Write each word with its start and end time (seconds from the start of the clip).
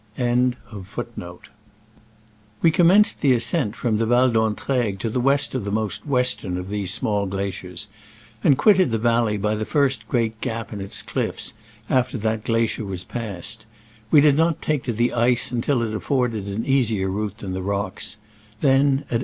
Val 0.17 0.49
d' 0.49 0.55
Entraigues 0.65 1.45
to 4.99 5.09
the 5.11 5.19
west 5.19 5.53
of 5.53 5.63
the 5.63 5.71
most 5.71 6.07
western 6.07 6.57
of 6.57 6.69
these 6.69 6.91
small 6.91 7.27
glaciers, 7.27 7.87
and 8.43 8.57
quitted 8.57 8.89
the 8.89 8.97
valley 8.97 9.37
by 9.37 9.53
the 9.53 9.63
first 9.63 10.07
great 10.07 10.41
gap 10.41 10.73
in 10.73 10.81
its 10.81 11.03
cliffs 11.03 11.53
after 11.87 12.17
that 12.17 12.43
glacier 12.43 12.83
was 12.83 13.03
passed. 13.03 13.67
We 14.09 14.21
did 14.21 14.35
not 14.35 14.59
take 14.59 14.81
to 14.85 14.91
the 14.91 15.13
ice 15.13 15.51
until 15.51 15.83
it 15.83 15.93
afford 15.93 16.33
ed 16.35 16.45
an 16.45 16.65
easier 16.65 17.07
route 17.11 17.37
than 17.37 17.53
the 17.53 17.61
rocks: 17.61 18.17
then 18.61 19.05
(at 19.11 19.17
8. 19.17 19.19